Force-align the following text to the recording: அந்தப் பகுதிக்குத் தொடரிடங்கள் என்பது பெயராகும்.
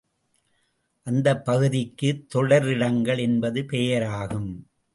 அந்தப் 1.07 1.45
பகுதிக்குத் 1.45 2.29
தொடரிடங்கள் 2.29 3.17
என்பது 3.17 3.65
பெயராகும். 3.65 4.51